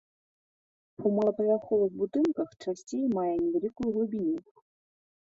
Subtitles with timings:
[1.09, 4.41] У малапавярховых будынках часцей мае невялікую глыбіню.